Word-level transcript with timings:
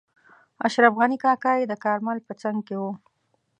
اشرف 0.67 0.93
غني 0.99 1.17
کاکا 1.23 1.51
یې 1.59 1.65
د 1.67 1.73
کارمل 1.83 2.17
په 2.27 2.33
څنګ 2.41 2.57
کې 2.67 2.75
وو. 2.81 2.91